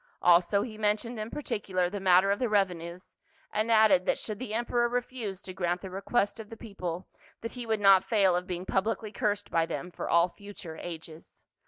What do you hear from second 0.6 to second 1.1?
he men